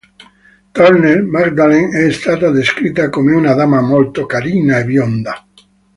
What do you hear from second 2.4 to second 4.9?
descritta come una dama molto carina e